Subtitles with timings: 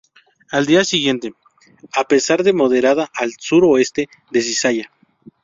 [0.49, 1.31] Al día siguiente,
[1.95, 4.91] a pesar de moderada al sur-oeste de cizalla.